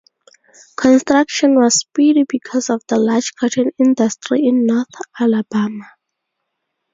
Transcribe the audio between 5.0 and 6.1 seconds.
Alabama.